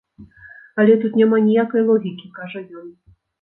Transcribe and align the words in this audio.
Але 0.83 0.95
тут 1.03 1.19
няма 1.21 1.37
ніякай 1.49 1.85
логікі, 1.91 2.31
—кажа 2.39 2.65
ён. 2.81 2.91